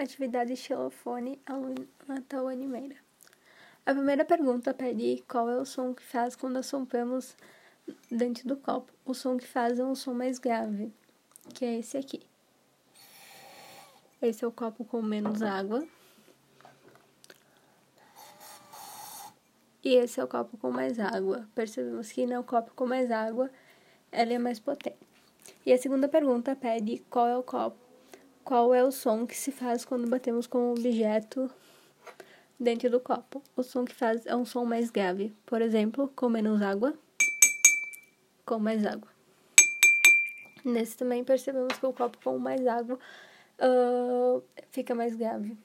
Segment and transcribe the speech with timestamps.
[0.00, 2.96] Atividade xilofone, aluna Tawane Meira.
[3.84, 7.36] A primeira pergunta pede qual é o som que faz quando assopramos
[8.10, 8.90] dentro do copo.
[9.04, 10.90] O som que faz é um som mais grave,
[11.52, 12.22] que é esse aqui.
[14.22, 15.86] Esse é o copo com menos água.
[19.84, 21.46] E esse é o copo com mais água.
[21.54, 23.50] Percebemos que no copo com mais água,
[24.10, 24.96] ela é mais potente.
[25.66, 27.89] E a segunda pergunta pede qual é o copo,
[28.50, 31.48] qual é o som que se faz quando batemos com um objeto
[32.58, 33.40] dentro do copo.
[33.56, 36.92] O som que faz é um som mais grave, por exemplo, com menos água,
[38.44, 39.08] com mais água.
[40.64, 42.98] Nesse também percebemos que o copo com mais água
[43.60, 45.56] uh, fica mais grave.